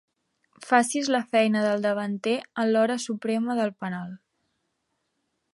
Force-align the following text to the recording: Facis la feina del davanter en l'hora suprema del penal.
Facis 0.69 1.09
la 1.15 1.19
feina 1.35 1.61
del 1.67 1.85
davanter 1.87 2.35
en 2.63 2.71
l'hora 2.73 2.99
suprema 3.07 3.61
del 3.63 3.75
penal. 3.85 4.21